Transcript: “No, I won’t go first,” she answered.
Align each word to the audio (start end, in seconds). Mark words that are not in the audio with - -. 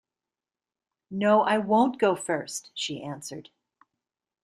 “No, 1.11 1.41
I 1.43 1.59
won’t 1.59 1.99
go 1.99 2.15
first,” 2.15 2.71
she 2.73 3.03
answered. 3.03 3.49